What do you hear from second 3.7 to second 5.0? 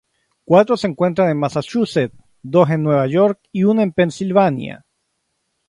en Pensilvania.